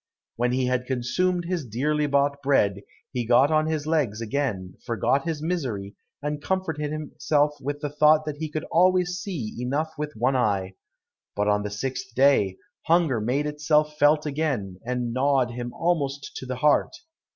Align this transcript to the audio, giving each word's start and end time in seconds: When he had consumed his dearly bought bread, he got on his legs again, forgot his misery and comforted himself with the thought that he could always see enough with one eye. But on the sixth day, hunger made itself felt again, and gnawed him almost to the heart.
When 0.35 0.51
he 0.51 0.65
had 0.65 0.87
consumed 0.87 1.45
his 1.45 1.63
dearly 1.63 2.07
bought 2.07 2.41
bread, 2.41 2.81
he 3.11 3.23
got 3.23 3.51
on 3.51 3.67
his 3.67 3.85
legs 3.85 4.19
again, 4.19 4.73
forgot 4.83 5.25
his 5.27 5.43
misery 5.43 5.95
and 6.23 6.41
comforted 6.41 6.91
himself 6.91 7.53
with 7.61 7.81
the 7.81 7.89
thought 7.91 8.25
that 8.25 8.37
he 8.37 8.49
could 8.49 8.63
always 8.71 9.19
see 9.19 9.55
enough 9.61 9.91
with 9.99 10.15
one 10.15 10.35
eye. 10.35 10.73
But 11.35 11.47
on 11.49 11.61
the 11.61 11.69
sixth 11.69 12.15
day, 12.15 12.57
hunger 12.87 13.21
made 13.21 13.45
itself 13.45 13.95
felt 13.99 14.25
again, 14.25 14.79
and 14.87 15.13
gnawed 15.13 15.51
him 15.51 15.71
almost 15.71 16.31
to 16.37 16.47
the 16.47 16.55
heart. 16.55 16.95